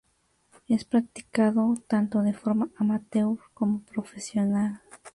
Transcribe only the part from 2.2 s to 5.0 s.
de forma amateur como profesional.